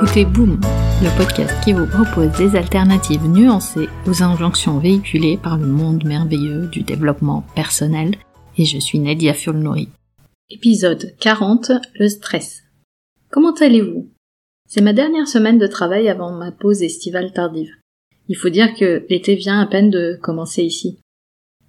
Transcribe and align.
écoutez 0.00 0.24
Boom, 0.24 0.60
le 1.02 1.18
podcast 1.18 1.52
qui 1.64 1.72
vous 1.72 1.86
propose 1.86 2.30
des 2.38 2.56
alternatives 2.56 3.26
nuancées 3.26 3.88
aux 4.06 4.22
injonctions 4.22 4.78
véhiculées 4.78 5.36
par 5.36 5.58
le 5.58 5.66
monde 5.66 6.04
merveilleux 6.04 6.68
du 6.68 6.82
développement 6.82 7.44
personnel, 7.56 8.14
et 8.56 8.64
je 8.64 8.78
suis 8.78 9.00
Nadia 9.00 9.34
Fulnori. 9.34 9.88
Épisode 10.50 11.16
40, 11.18 11.72
le 11.98 12.08
stress. 12.08 12.62
Comment 13.30 13.54
allez-vous? 13.54 14.08
C'est 14.68 14.82
ma 14.82 14.92
dernière 14.92 15.26
semaine 15.26 15.58
de 15.58 15.66
travail 15.66 16.08
avant 16.08 16.30
ma 16.30 16.52
pause 16.52 16.84
estivale 16.84 17.32
tardive. 17.32 17.72
Il 18.28 18.36
faut 18.36 18.50
dire 18.50 18.76
que 18.76 19.04
l'été 19.10 19.34
vient 19.34 19.60
à 19.60 19.66
peine 19.66 19.90
de 19.90 20.16
commencer 20.22 20.62
ici. 20.62 21.00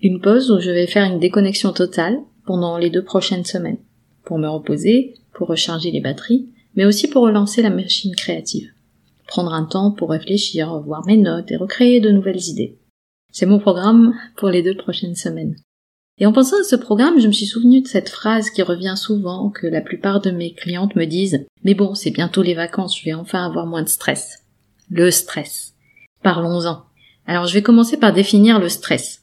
Une 0.03 0.21
pause 0.21 0.51
où 0.51 0.59
je 0.59 0.69
vais 0.69 0.85
faire 0.85 1.11
une 1.11 1.19
déconnexion 1.19 1.73
totale 1.73 2.19
pendant 2.45 2.77
les 2.77 2.91
deux 2.91 3.03
prochaines 3.03 3.45
semaines, 3.45 3.79
pour 4.23 4.37
me 4.37 4.47
reposer, 4.47 5.15
pour 5.33 5.47
recharger 5.47 5.89
les 5.89 6.01
batteries, 6.01 6.47
mais 6.75 6.85
aussi 6.85 7.07
pour 7.07 7.23
relancer 7.23 7.61
la 7.61 7.69
machine 7.69 8.15
créative. 8.15 8.71
Prendre 9.27 9.53
un 9.53 9.65
temps 9.65 9.91
pour 9.91 10.09
réfléchir, 10.09 10.71
revoir 10.71 11.05
mes 11.05 11.17
notes 11.17 11.51
et 11.51 11.55
recréer 11.55 11.99
de 11.99 12.11
nouvelles 12.11 12.47
idées. 12.47 12.77
C'est 13.31 13.45
mon 13.45 13.59
programme 13.59 14.15
pour 14.37 14.49
les 14.49 14.63
deux 14.63 14.75
prochaines 14.75 15.15
semaines. 15.15 15.55
Et 16.17 16.25
en 16.25 16.33
pensant 16.33 16.59
à 16.59 16.63
ce 16.63 16.75
programme, 16.75 17.19
je 17.19 17.27
me 17.27 17.31
suis 17.31 17.45
souvenu 17.45 17.81
de 17.81 17.87
cette 17.87 18.09
phrase 18.09 18.49
qui 18.49 18.61
revient 18.61 18.95
souvent, 18.97 19.49
que 19.49 19.67
la 19.67 19.81
plupart 19.81 20.19
de 20.19 20.31
mes 20.31 20.53
clientes 20.53 20.95
me 20.95 21.05
disent 21.05 21.45
Mais 21.63 21.75
bon, 21.75 21.95
c'est 21.95 22.11
bientôt 22.11 22.41
les 22.41 22.55
vacances, 22.55 22.99
je 22.99 23.05
vais 23.05 23.13
enfin 23.13 23.45
avoir 23.45 23.65
moins 23.65 23.83
de 23.83 23.89
stress. 23.89 24.43
Le 24.89 25.11
stress. 25.11 25.75
Parlons-en. 26.23 26.83
Alors 27.25 27.45
je 27.45 27.53
vais 27.53 27.61
commencer 27.61 27.97
par 27.97 28.11
définir 28.11 28.59
le 28.59 28.67
stress. 28.67 29.21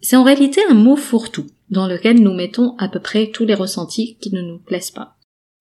C'est 0.00 0.16
en 0.16 0.24
réalité 0.24 0.60
un 0.68 0.74
mot 0.74 0.96
fourre-tout, 0.96 1.46
dans 1.70 1.86
lequel 1.86 2.20
nous 2.20 2.34
mettons 2.34 2.74
à 2.78 2.88
peu 2.88 2.98
près 2.98 3.30
tous 3.30 3.44
les 3.44 3.54
ressentis 3.54 4.16
qui 4.20 4.34
ne 4.34 4.42
nous 4.42 4.58
plaisent 4.58 4.90
pas. 4.90 5.16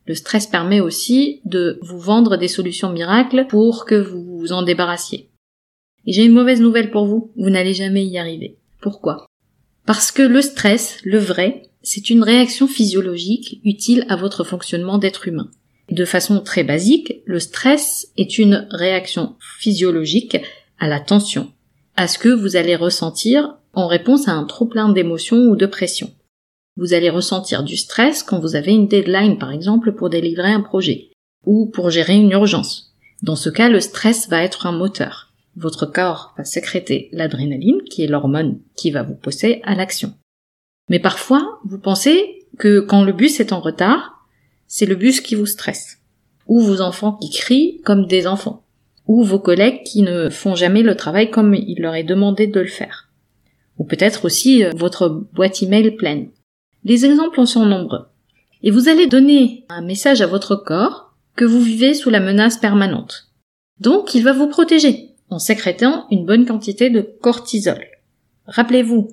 Le 0.08 0.16
stress 0.16 0.48
permet 0.48 0.80
aussi 0.80 1.42
de 1.46 1.80
vous 1.82 2.00
vendre 2.00 2.38
des 2.38 2.48
solutions 2.48 2.92
miracles 2.92 3.46
pour 3.48 3.86
que 3.86 3.96
vous 3.96 4.40
vous 4.40 4.52
en 4.52 4.64
débarrassiez. 4.64 5.30
Et 6.06 6.14
j'ai 6.14 6.26
une 6.26 6.34
mauvaise 6.34 6.62
nouvelle 6.62 6.92
pour 6.92 7.06
vous, 7.06 7.32
vous 7.36 7.50
n'allez 7.50 7.74
jamais 7.74 8.06
y 8.06 8.18
arriver. 8.18 8.58
Pourquoi? 8.82 9.26
Parce 9.86 10.12
que 10.12 10.24
le 10.24 10.42
stress, 10.42 11.00
le 11.04 11.20
vrai, 11.20 11.64
c'est 11.84 12.10
une 12.10 12.24
réaction 12.24 12.68
physiologique 12.68 13.60
utile 13.64 14.06
à 14.10 14.16
votre 14.16 14.44
fonctionnement 14.44 14.98
d'être 14.98 15.28
humain. 15.28 15.50
De 15.90 16.06
façon 16.06 16.40
très 16.40 16.64
basique, 16.64 17.22
le 17.26 17.40
stress 17.40 18.08
est 18.18 18.38
une 18.38 18.68
réaction 18.72 19.36
physiologique 19.60 20.38
à 20.80 20.88
la 20.88 21.00
tension, 21.00 21.52
à 21.96 22.08
ce 22.08 22.18
que 22.18 22.30
vous 22.30 22.56
allez 22.56 22.76
ressentir 22.76 23.58
en 23.74 23.88
réponse 23.88 24.28
à 24.28 24.32
un 24.32 24.46
trop-plein 24.46 24.90
d'émotions 24.90 25.50
ou 25.50 25.56
de 25.56 25.66
pression. 25.66 26.12
Vous 26.78 26.94
allez 26.94 27.10
ressentir 27.10 27.64
du 27.64 27.76
stress 27.78 28.24
quand 28.24 28.40
vous 28.40 28.56
avez 28.56 28.72
une 28.72 28.88
deadline, 28.88 29.38
par 29.38 29.52
exemple, 29.52 29.92
pour 29.92 30.10
délivrer 30.10 30.52
un 30.52 30.62
projet, 30.62 31.10
ou 31.46 31.66
pour 31.66 31.90
gérer 31.90 32.16
une 32.16 32.32
urgence. 32.32 32.96
Dans 33.22 33.36
ce 33.36 33.50
cas, 33.50 33.70
le 33.70 33.80
stress 33.80 34.30
va 34.30 34.44
être 34.44 34.66
un 34.66 34.72
moteur. 34.72 35.32
Votre 35.58 35.86
corps 35.86 36.34
va 36.38 36.46
sécréter 36.46 37.10
l'adrénaline, 37.12 37.82
qui 37.84 38.04
est 38.04 38.08
l'hormone 38.08 38.60
qui 38.76 38.90
va 38.90 39.04
vous 39.04 39.16
pousser 39.16 39.62
à 39.64 39.76
l'action. 39.76 40.14
Mais 40.90 41.00
parfois, 41.00 41.60
vous 41.66 41.78
pensez 41.78 42.46
que 42.58 42.80
quand 42.80 43.04
le 43.04 43.14
bus 43.14 43.40
est 43.40 43.54
en 43.54 43.60
retard, 43.60 44.26
c'est 44.68 44.86
le 44.86 44.96
bus 44.96 45.20
qui 45.20 45.36
vous 45.36 45.46
stresse. 45.46 46.00
Ou 46.48 46.62
vos 46.62 46.82
enfants 46.82 47.14
qui 47.14 47.30
crient 47.30 47.82
comme 47.84 48.08
des 48.08 48.28
enfants. 48.28 48.64
Ou 49.08 49.24
vos 49.24 49.40
collègues 49.40 49.84
qui 49.84 50.04
ne 50.04 50.30
font 50.30 50.56
jamais 50.56 50.84
le 50.84 50.96
travail 50.96 51.30
comme 51.30 51.54
il 51.54 51.82
leur 51.82 51.96
est 51.96 52.04
demandé 52.04 52.48
de 52.48 52.60
le 52.60 52.68
faire. 52.68 53.10
Ou 53.78 53.84
peut-être 53.84 54.26
aussi 54.26 54.64
euh, 54.64 54.72
votre 54.76 55.10
boîte 55.10 55.62
email 55.62 55.92
pleine. 55.92 56.30
Les 56.84 57.06
exemples 57.06 57.40
en 57.40 57.46
sont 57.46 57.66
nombreux. 57.66 58.06
Et 58.64 58.72
vous 58.72 58.90
allez 58.90 59.08
donner 59.08 59.66
un 59.70 59.82
message 59.82 60.22
à 60.22 60.28
votre 60.28 60.56
corps 60.56 61.14
que 61.36 61.46
vous 61.46 61.62
vivez 61.62 61.94
sous 61.94 62.10
la 62.10 62.20
menace 62.20 62.58
permanente. 62.58 63.32
Donc 63.80 64.14
il 64.14 64.24
va 64.24 64.34
vous 64.34 64.48
protéger 64.48 65.10
en 65.30 65.40
sécrétant 65.40 66.06
une 66.12 66.26
bonne 66.26 66.46
quantité 66.46 66.90
de 66.90 67.02
cortisol. 67.02 67.84
Rappelez-vous, 68.46 69.10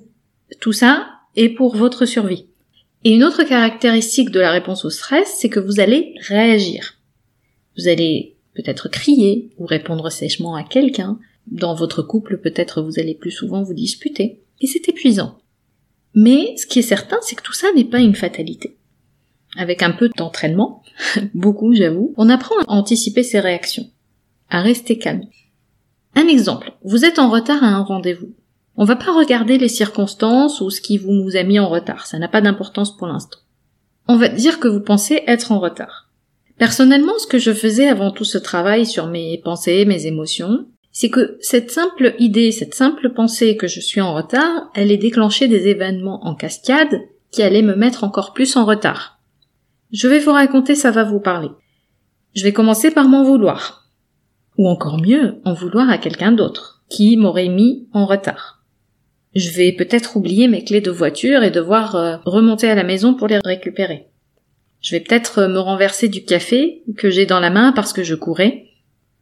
tout 0.59 0.73
ça 0.73 1.07
est 1.35 1.49
pour 1.49 1.75
votre 1.75 2.05
survie. 2.05 2.45
Et 3.03 3.13
une 3.13 3.23
autre 3.23 3.43
caractéristique 3.43 4.29
de 4.29 4.39
la 4.39 4.51
réponse 4.51 4.83
au 4.83 4.89
stress, 4.89 5.37
c'est 5.39 5.49
que 5.49 5.59
vous 5.59 5.79
allez 5.79 6.15
réagir. 6.27 6.95
Vous 7.77 7.87
allez 7.87 8.35
peut-être 8.55 8.89
crier 8.89 9.51
ou 9.57 9.65
répondre 9.65 10.11
sèchement 10.11 10.55
à 10.55 10.63
quelqu'un. 10.63 11.17
Dans 11.47 11.73
votre 11.73 12.01
couple, 12.01 12.39
peut-être 12.39 12.81
vous 12.81 12.99
allez 12.99 13.15
plus 13.15 13.31
souvent 13.31 13.63
vous 13.63 13.73
disputer. 13.73 14.41
Et 14.59 14.67
c'est 14.67 14.89
épuisant. 14.89 15.39
Mais 16.21 16.57
ce 16.57 16.65
qui 16.65 16.79
est 16.79 16.81
certain, 16.81 17.15
c'est 17.21 17.35
que 17.35 17.43
tout 17.43 17.53
ça 17.53 17.67
n'est 17.77 17.85
pas 17.85 18.01
une 18.01 18.13
fatalité. 18.13 18.75
Avec 19.55 19.81
un 19.81 19.91
peu 19.91 20.09
d'entraînement, 20.09 20.83
beaucoup 21.33 21.73
j'avoue, 21.73 22.13
on 22.17 22.27
apprend 22.27 22.59
à 22.59 22.73
anticiper 22.73 23.23
ses 23.23 23.39
réactions, 23.39 23.89
à 24.49 24.61
rester 24.61 24.97
calme. 24.97 25.23
Un 26.15 26.27
exemple, 26.27 26.73
vous 26.83 27.05
êtes 27.05 27.19
en 27.19 27.29
retard 27.29 27.63
à 27.63 27.67
un 27.67 27.83
rendez-vous. 27.83 28.35
On 28.75 28.83
va 28.83 28.97
pas 28.97 29.17
regarder 29.17 29.57
les 29.57 29.69
circonstances 29.69 30.59
ou 30.59 30.69
ce 30.69 30.81
qui 30.81 30.97
vous 30.97 31.37
a 31.37 31.43
mis 31.43 31.57
en 31.57 31.69
retard, 31.69 32.05
ça 32.05 32.19
n'a 32.19 32.27
pas 32.27 32.41
d'importance 32.41 32.97
pour 32.97 33.07
l'instant. 33.07 33.39
On 34.09 34.17
va 34.17 34.27
dire 34.27 34.59
que 34.59 34.67
vous 34.67 34.81
pensez 34.81 35.23
être 35.25 35.53
en 35.53 35.59
retard. 35.59 36.09
Personnellement, 36.57 37.17
ce 37.17 37.27
que 37.27 37.39
je 37.39 37.53
faisais 37.53 37.87
avant 37.87 38.11
tout 38.11 38.25
ce 38.25 38.37
travail 38.37 38.85
sur 38.85 39.07
mes 39.07 39.37
pensées, 39.37 39.85
mes 39.85 40.05
émotions, 40.05 40.65
c'est 40.99 41.09
que 41.09 41.37
cette 41.39 41.71
simple 41.71 42.13
idée, 42.19 42.51
cette 42.51 42.73
simple 42.73 43.11
pensée 43.13 43.55
que 43.55 43.67
je 43.67 43.79
suis 43.79 44.01
en 44.01 44.13
retard, 44.13 44.69
elle 44.75 44.91
est 44.91 44.97
déclenchée 44.97 45.47
des 45.47 45.69
événements 45.69 46.27
en 46.27 46.35
cascade 46.35 47.03
qui 47.31 47.41
allaient 47.41 47.61
me 47.61 47.73
mettre 47.73 48.03
encore 48.03 48.33
plus 48.33 48.57
en 48.57 48.65
retard. 48.65 49.17
Je 49.93 50.09
vais 50.09 50.19
vous 50.19 50.33
raconter, 50.33 50.75
ça 50.75 50.91
va 50.91 51.05
vous 51.05 51.21
parler. 51.21 51.47
Je 52.35 52.43
vais 52.43 52.51
commencer 52.51 52.91
par 52.91 53.07
m'en 53.07 53.23
vouloir. 53.23 53.87
Ou 54.57 54.67
encore 54.67 55.01
mieux, 55.01 55.39
en 55.45 55.53
vouloir 55.53 55.89
à 55.89 55.99
quelqu'un 55.99 56.33
d'autre, 56.33 56.83
qui 56.89 57.15
m'aurait 57.15 57.47
mis 57.47 57.87
en 57.93 58.05
retard. 58.05 58.61
Je 59.35 59.51
vais 59.51 59.71
peut-être 59.71 60.17
oublier 60.17 60.49
mes 60.49 60.65
clés 60.65 60.81
de 60.81 60.91
voiture 60.91 61.43
et 61.43 61.49
devoir 61.49 61.95
euh, 61.95 62.17
remonter 62.25 62.69
à 62.69 62.75
la 62.75 62.83
maison 62.83 63.13
pour 63.13 63.29
les 63.29 63.39
récupérer. 63.45 64.07
Je 64.81 64.97
vais 64.97 64.99
peut-être 64.99 65.47
me 65.47 65.59
renverser 65.59 66.09
du 66.09 66.25
café 66.25 66.83
que 66.97 67.09
j'ai 67.09 67.25
dans 67.25 67.39
la 67.39 67.51
main 67.51 67.71
parce 67.71 67.93
que 67.93 68.03
je 68.03 68.15
courais, 68.15 68.68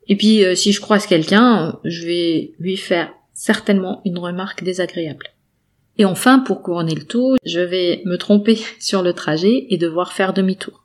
et 0.07 0.16
puis 0.16 0.44
euh, 0.44 0.56
si 0.56 0.72
je 0.72 0.81
croise 0.81 1.06
quelqu'un, 1.06 1.79
je 1.84 2.06
vais 2.06 2.53
lui 2.59 2.78
faire 2.78 3.12
certainement 3.34 4.01
une 4.06 4.18
remarque 4.18 4.63
désagréable. 4.63 5.28
Et 5.97 6.06
enfin, 6.06 6.40
pour 6.40 6.62
couronner 6.62 6.95
le 6.95 7.06
tout, 7.06 7.38
je 7.44 7.59
vais 7.59 8.01
me 8.06 8.18
tromper 8.18 8.59
sur 8.79 9.01
le 9.01 9.13
trajet 9.13 9.68
et 9.69 9.78
devoir 9.78 10.13
faire 10.13 10.34
demi-tour. 10.34 10.84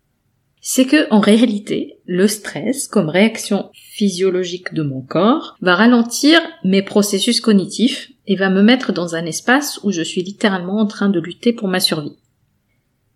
C'est 0.64 0.86
que, 0.86 1.12
en 1.12 1.18
réalité, 1.18 1.98
le 2.06 2.28
stress, 2.28 2.86
comme 2.86 3.08
réaction 3.08 3.70
physiologique 3.74 4.72
de 4.74 4.82
mon 4.82 5.00
corps, 5.00 5.56
va 5.60 5.74
ralentir 5.74 6.40
mes 6.62 6.82
processus 6.82 7.40
cognitifs 7.40 8.12
et 8.28 8.36
va 8.36 8.48
me 8.48 8.62
mettre 8.62 8.92
dans 8.92 9.16
un 9.16 9.26
espace 9.26 9.80
où 9.82 9.90
je 9.90 10.02
suis 10.02 10.22
littéralement 10.22 10.78
en 10.78 10.86
train 10.86 11.08
de 11.08 11.18
lutter 11.18 11.52
pour 11.52 11.66
ma 11.66 11.80
survie. 11.80 12.16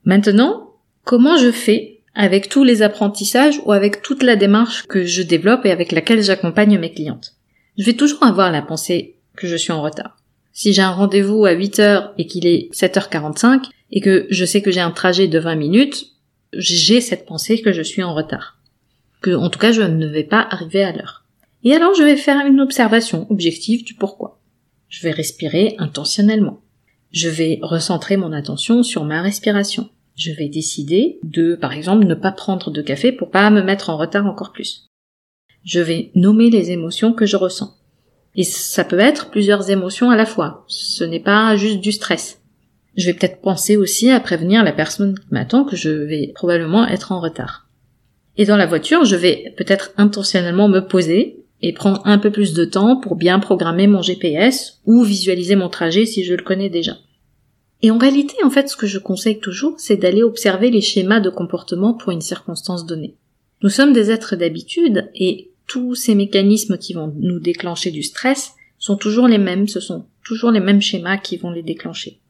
Maintenant, 0.05 0.73
comment 1.05 1.37
je 1.37 1.53
fais 1.53 1.96
avec 2.17 2.49
tous 2.49 2.65
les 2.65 2.83
apprentissages 2.83 3.61
ou 3.65 3.73
avec 3.73 4.03
toute 4.03 4.23
la 4.23 4.37
démarche 4.37 4.85
que 4.87 5.05
je 5.05 5.23
développe 5.23 5.67
et 5.67 5.71
avec 5.71 5.93
laquelle 5.93 6.23
j'accompagne 6.23 6.79
mes 6.79 6.93
clientes. 6.93 7.35
Je 7.79 7.85
vais 7.85 7.93
toujours 7.93 8.25
avoir 8.25 8.51
la 8.51 8.63
pensée 8.63 9.17
que 9.37 9.47
je 9.47 9.55
suis 9.55 9.73
en 9.73 9.83
retard. 9.83 10.17
Si 10.53 10.73
j'ai 10.73 10.83
un 10.83 10.91
rendez-vous 10.91 11.45
à 11.45 11.53
8 11.53 11.79
heures 11.81 12.15
et 12.17 12.27
qu'il 12.27 12.47
est 12.47 12.73
7h45 12.73 13.65
et 13.93 14.01
que 14.01 14.27
je 14.31 14.45
sais 14.47 14.63
que 14.63 14.71
j'ai 14.71 14.81
un 14.81 14.91
trajet 14.91 15.29
de 15.29 15.39
20 15.39 15.57
minutes, 15.57 16.07
j'ai 16.55 17.03
cette 17.03 17.27
pensée 17.27 17.61
que 17.61 17.73
je 17.73 17.83
suis 17.83 18.03
en 18.03 18.15
retard. 18.15 18.59
Que, 19.21 19.37
en 19.37 19.51
tout 19.51 19.59
cas, 19.59 19.73
je 19.73 19.83
ne 19.83 20.07
vais 20.07 20.25
pas 20.25 20.47
arriver 20.51 20.83
à 20.83 20.93
l'heure. 20.93 21.27
Et 21.65 21.75
alors, 21.75 21.95
je 21.95 22.03
vais 22.03 22.17
faire 22.17 22.47
une 22.47 22.61
observation 22.61 23.27
objective 23.29 23.85
du 23.85 23.93
pourquoi. 23.93 24.41
Je 24.89 25.03
vais 25.03 25.11
respirer 25.11 25.75
intentionnellement. 25.79 26.63
Je 27.13 27.29
vais 27.29 27.59
recentrer 27.61 28.17
mon 28.17 28.33
attention 28.33 28.83
sur 28.83 29.05
ma 29.05 29.21
respiration 29.21 29.91
je 30.17 30.33
vais 30.33 30.49
décider 30.49 31.19
de, 31.23 31.55
par 31.55 31.73
exemple, 31.73 32.07
ne 32.07 32.15
pas 32.15 32.33
prendre 32.33 32.71
de 32.71 32.83
café 32.83 33.13
pour 33.13 33.31
pas 33.31 33.51
me 33.51 33.63
mettre 33.63 33.91
en 33.91 33.99
retard 33.99 34.27
encore 34.27 34.53
plus. 34.53 34.89
Je 35.65 35.81
vais 35.81 36.11
nommer 36.15 36.49
les 36.51 36.71
émotions 36.71 37.13
que 37.13 37.27
je 37.27 37.37
ressens. 37.37 37.77
Et 38.35 38.45
ça 38.45 38.85
peut 38.85 38.99
être 38.99 39.31
plusieurs 39.31 39.71
émotions 39.71 40.11
à 40.11 40.17
la 40.17 40.27
fois. 40.27 40.65
Ce 40.69 41.05
n'est 41.05 41.21
pas 41.21 41.57
juste 41.57 41.81
du 41.81 41.93
stress. 41.93 42.41
Je 42.97 43.07
vais 43.07 43.15
peut-être 43.15 43.41
penser 43.41 43.77
aussi 43.77 44.11
à 44.11 44.21
prévenir 44.21 44.65
la 44.65 44.73
personne 44.73 45.19
qui 45.19 45.27
m'attend 45.31 45.65
que 45.65 45.77
je 45.77 45.91
vais 45.91 46.33
probablement 46.35 46.87
être 46.87 47.13
en 47.13 47.21
retard. 47.21 47.69
Et 48.39 48.45
dans 48.45 48.57
la 48.57 48.67
voiture, 48.67 49.05
je 49.05 49.17
vais 49.17 49.55
peut-être 49.57 49.93
intentionnellement 49.97 50.69
me 50.69 50.81
poser 50.81 51.45
et 51.63 51.73
prendre 51.73 52.03
un 52.05 52.19
peu 52.19 52.31
plus 52.31 52.53
de 52.53 52.65
temps 52.65 53.01
pour 53.01 53.17
bien 53.17 53.39
programmer 53.39 53.87
mon 53.87 54.03
GPS 54.03 54.81
ou 54.85 55.03
visualiser 55.03 55.57
mon 55.57 55.69
trajet 55.69 56.07
si 56.07 56.25
je 56.25 56.35
le 56.35 56.43
connais 56.43 56.69
déjà. 56.69 56.97
Et 57.83 57.91
en 57.91 57.99
réalité, 57.99 58.37
en 58.43 58.51
fait, 58.51 58.69
ce 58.69 58.77
que 58.77 58.87
je 58.87 58.99
conseille 58.99 59.39
toujours, 59.39 59.75
c'est 59.79 59.97
d'aller 59.97 60.23
observer 60.23 60.71
les 60.71 60.81
schémas 60.81 61.21
de 61.21 61.31
comportement 61.31 61.95
pour 61.95 62.13
une 62.13 62.21
circonstance 62.21 62.87
donnée. 62.87 63.17
Nous 63.63 63.69
sommes 63.69 63.93
des 63.93 64.11
êtres 64.11 64.37
d'habitude 64.37 65.11
et 65.15 65.51
tous 65.67 65.95
ces 65.95 66.15
mécanismes 66.15 66.79
qui 66.79 66.95
vont 66.95 67.13
nous 67.19 67.41
déclencher 67.41 67.91
du 67.91 68.03
stress 68.03 68.53
sont 68.79 68.97
toujours 68.97 69.29
les 69.29 69.39
mêmes, 69.39 69.69
ce 69.69 69.81
sont 69.81 70.07
toujours 70.25 70.51
les 70.51 70.61
mêmes 70.61 70.83
schémas 70.83 71.19
qui 71.19 71.37
vont 71.37 71.51
les 71.51 71.63
déclencher. 71.63 72.21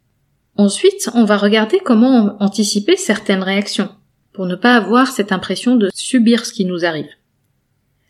Ensuite, 0.56 1.10
on 1.14 1.24
va 1.24 1.36
regarder 1.36 1.80
comment 1.84 2.36
anticiper 2.40 2.96
certaines 2.96 3.42
réactions 3.42 3.90
pour 4.32 4.46
ne 4.46 4.54
pas 4.54 4.74
avoir 4.74 5.08
cette 5.08 5.32
impression 5.32 5.76
de 5.76 5.90
subir 5.94 6.46
ce 6.46 6.52
qui 6.52 6.64
nous 6.64 6.84
arrive. 6.84 7.08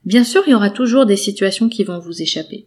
Bien 0.05 0.23
sûr, 0.23 0.43
il 0.47 0.50
y 0.50 0.55
aura 0.55 0.71
toujours 0.71 1.06
des 1.06 1.17
situations 1.17 1.69
qui 1.69 1.83
vont 1.83 1.99
vous 1.99 2.23
échapper. 2.23 2.67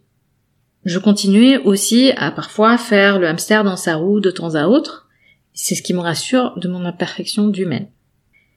Je 0.84 0.98
continuais 0.98 1.58
aussi 1.58 2.10
à 2.16 2.30
parfois 2.30 2.78
faire 2.78 3.18
le 3.18 3.28
hamster 3.28 3.64
dans 3.64 3.76
sa 3.76 3.96
roue 3.96 4.20
de 4.20 4.30
temps 4.30 4.54
à 4.54 4.66
autre. 4.66 5.08
C'est 5.52 5.74
ce 5.74 5.82
qui 5.82 5.92
me 5.92 6.00
rassure 6.00 6.54
de 6.56 6.68
mon 6.68 6.84
imperfection 6.84 7.48
d'humaine. 7.48 7.88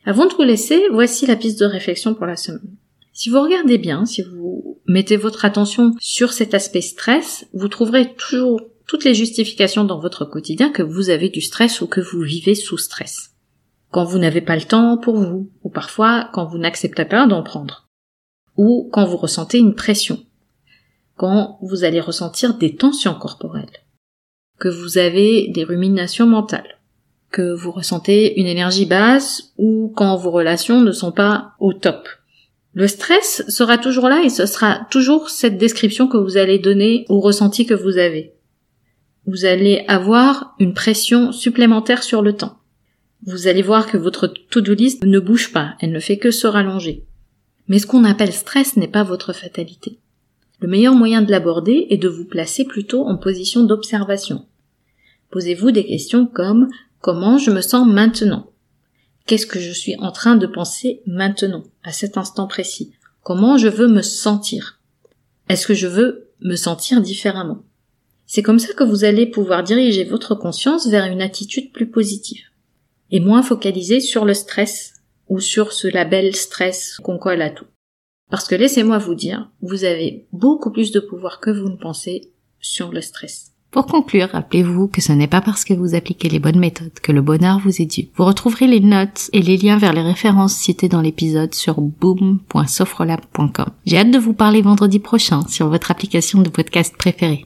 Avant 0.06 0.26
de 0.26 0.34
vous 0.34 0.44
laisser, 0.44 0.82
voici 0.92 1.26
la 1.26 1.36
piste 1.36 1.60
de 1.60 1.66
réflexion 1.66 2.14
pour 2.14 2.26
la 2.26 2.38
semaine. 2.38 2.76
Si 3.14 3.30
vous 3.30 3.42
regardez 3.42 3.78
bien, 3.78 4.06
si 4.06 4.22
vous 4.22 4.82
mettez 4.86 5.18
votre 5.18 5.46
attention 5.46 5.94
sur 6.00 6.34
cet 6.34 6.54
aspect 6.54 6.82
stress, 6.82 7.46
vous 7.54 7.68
trouverez 7.68 8.14
toujours 8.16 8.62
toutes 8.88 9.06
les 9.06 9.14
justifications 9.14 9.84
dans 9.84 10.00
votre 10.00 10.26
quotidien 10.26 10.70
que 10.70 10.84
vous 10.84 11.10
avez 11.10 11.30
du 11.30 11.42
stress 11.42 11.82
ou 11.82 11.88
que 11.88 12.02
vous 12.02 12.22
vivez 12.22 12.56
sous 12.56 12.78
stress. 12.78 13.32
Quand 13.92 14.04
vous 14.04 14.18
n'avez 14.18 14.42
pas 14.42 14.56
le 14.56 14.64
temps 14.64 14.98
pour 14.98 15.16
vous, 15.16 15.52
ou 15.64 15.70
parfois 15.70 16.30
quand 16.34 16.46
vous 16.46 16.58
n'acceptez 16.58 17.06
pas 17.06 17.28
d'en 17.28 17.44
prendre, 17.44 17.88
ou 18.58 18.90
quand 18.92 19.06
vous 19.06 19.18
ressentez 19.18 19.60
une 19.60 19.76
pression, 19.76 20.26
quand 21.24 21.58
vous 21.62 21.86
allez 21.86 22.02
ressentir 22.02 22.56
des 22.56 22.76
tensions 22.76 23.14
corporelles, 23.14 23.80
que 24.60 24.68
vous 24.68 24.98
avez 24.98 25.48
des 25.56 25.64
ruminations 25.64 26.28
mentales, 26.28 26.82
que 27.32 27.54
vous 27.54 27.72
ressentez 27.72 28.38
une 28.42 28.46
énergie 28.46 28.86
basse 28.86 29.54
ou 29.58 29.94
quand 29.96 30.18
vos 30.18 30.32
relations 30.32 30.82
ne 30.82 30.92
sont 30.92 31.14
pas 31.14 31.54
au 31.62 31.72
top. 31.72 32.10
Le 32.74 32.90
stress 32.90 33.46
sera 33.48 33.78
toujours 33.78 34.10
là 34.10 34.22
et 34.22 34.28
ce 34.28 34.46
sera 34.46 34.86
toujours 34.92 35.30
cette 35.30 35.58
description 35.58 36.10
que 36.10 36.18
vous 36.18 36.36
allez 36.36 36.60
donner 36.60 37.06
au 37.08 37.22
ressenti 37.22 37.66
que 37.66 37.74
vous 37.74 37.98
avez. 37.98 38.34
Vous 39.26 39.46
allez 39.46 39.86
avoir 39.88 40.56
une 40.60 40.74
pression 40.74 41.32
supplémentaire 41.32 42.04
sur 42.04 42.22
le 42.22 42.34
temps. 42.34 42.58
Vous 43.26 43.48
allez 43.48 43.62
voir 43.62 43.88
que 43.88 43.96
votre 43.96 44.28
to-do 44.28 44.74
list 44.74 45.02
ne 45.06 45.22
bouge 45.22 45.54
pas, 45.54 45.76
elle 45.80 45.94
ne 45.94 46.02
fait 46.02 46.18
que 46.18 46.32
se 46.32 46.48
rallonger. 46.48 47.06
Mais 47.70 47.80
ce 47.80 47.88
qu'on 47.88 48.04
appelle 48.04 48.34
stress 48.34 48.76
n'est 48.76 48.90
pas 48.90 49.04
votre 49.04 49.32
fatalité. 49.32 50.02
Le 50.64 50.70
meilleur 50.70 50.96
moyen 50.96 51.22
de 51.22 51.30
l'aborder 51.30 51.88
est 51.90 51.98
de 51.98 52.08
vous 52.08 52.24
placer 52.24 52.64
plutôt 52.64 53.06
en 53.06 53.18
position 53.18 53.66
d'observation. 53.66 54.46
Posez-vous 55.30 55.72
des 55.72 55.86
questions 55.86 56.26
comme 56.26 56.70
comment 57.02 57.38
je 57.38 57.52
me 57.52 57.60
sens 57.60 57.86
maintenant? 57.86 58.50
Qu'est-ce 59.26 59.46
que 59.46 59.60
je 59.60 59.74
suis 59.74 59.98
en 59.98 60.14
train 60.14 60.38
de 60.38 60.48
penser 60.48 61.02
maintenant, 61.06 61.64
à 61.84 61.92
cet 61.92 62.18
instant 62.18 62.48
précis? 62.48 62.94
Comment 63.24 63.58
je 63.58 63.68
veux 63.68 63.90
me 63.90 64.02
sentir? 64.02 64.80
Est-ce 65.50 65.68
que 65.68 65.74
je 65.74 65.88
veux 65.88 66.30
me 66.40 66.56
sentir 66.56 67.02
différemment? 67.02 67.62
C'est 68.26 68.42
comme 68.42 68.60
ça 68.60 68.72
que 68.72 68.86
vous 68.86 69.04
allez 69.04 69.26
pouvoir 69.26 69.64
diriger 69.64 70.06
votre 70.06 70.34
conscience 70.34 70.88
vers 70.88 71.12
une 71.12 71.22
attitude 71.22 71.74
plus 71.74 71.90
positive 71.90 72.46
et 73.12 73.20
moins 73.20 73.44
focalisée 73.44 74.00
sur 74.00 74.24
le 74.24 74.34
stress 74.34 74.94
ou 75.28 75.42
sur 75.42 75.74
ce 75.74 75.90
label 75.90 76.34
stress 76.34 77.00
qu'on 77.04 77.18
colle 77.18 77.42
à 77.42 77.50
tout. 77.50 77.66
Parce 78.34 78.48
que 78.48 78.56
laissez-moi 78.56 78.98
vous 78.98 79.14
dire, 79.14 79.52
vous 79.62 79.84
avez 79.84 80.26
beaucoup 80.34 80.72
plus 80.72 80.92
de 80.92 81.00
pouvoir 81.00 81.40
que 81.40 81.52
vous 81.52 81.70
ne 81.70 81.76
pensez 81.76 82.32
sur 82.60 82.92
le 82.92 83.00
stress. 83.00 83.52
Pour 83.70 83.86
conclure, 83.86 84.30
rappelez-vous 84.32 84.88
que 84.88 85.02
ce 85.02 85.12
n'est 85.12 85.28
pas 85.28 85.42
parce 85.42 85.64
que 85.64 85.76
vous 85.76 85.94
appliquez 85.94 86.30
les 86.30 86.40
bonnes 86.40 86.58
méthodes 86.58 87.00
que 87.00 87.12
le 87.12 87.22
bonheur 87.22 87.60
vous 87.60 87.80
est 87.80 87.86
dû. 87.86 88.08
Vous 88.16 88.26
retrouverez 88.26 88.66
les 88.66 88.80
notes 88.80 89.30
et 89.34 89.44
les 89.44 89.58
liens 89.58 89.78
vers 89.78 89.94
les 89.94 90.02
références 90.02 90.56
citées 90.56 90.90
dans 90.90 91.02
l'épisode 91.02 91.54
sur 91.54 91.80
boom.sofrolab.com. 91.80 93.70
J'ai 93.86 94.00
hâte 94.00 94.10
de 94.10 94.18
vous 94.18 94.34
parler 94.34 94.64
vendredi 94.64 94.98
prochain 94.98 95.42
sur 95.48 95.70
votre 95.70 95.92
application 95.92 96.42
de 96.42 96.50
podcast 96.50 96.98
préférée. 96.98 97.46